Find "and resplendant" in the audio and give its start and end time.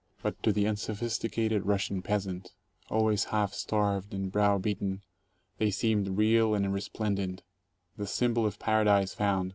6.55-7.43